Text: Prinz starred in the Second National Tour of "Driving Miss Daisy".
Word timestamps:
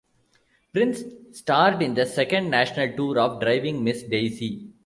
Prinz 0.73 1.03
starred 1.31 1.83
in 1.83 1.93
the 1.93 2.07
Second 2.07 2.49
National 2.49 2.95
Tour 2.97 3.19
of 3.19 3.39
"Driving 3.39 3.83
Miss 3.83 4.01
Daisy". 4.01 4.71